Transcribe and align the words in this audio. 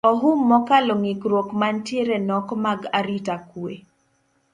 Ohum 0.09 0.39
mokalo 0.51 0.93
ng`ikruok 1.01 1.47
mantiere 1.63 2.17
nok 2.29 2.47
mag 2.63 2.79
arita 2.97 3.35
kwe 3.49 3.73